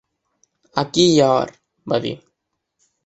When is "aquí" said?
0.83-1.05